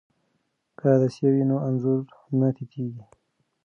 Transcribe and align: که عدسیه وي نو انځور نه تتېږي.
که 0.77 0.83
عدسیه 0.95 1.29
وي 1.33 1.43
نو 1.49 1.57
انځور 1.67 2.01
نه 2.39 2.47
تتېږي. 2.55 3.03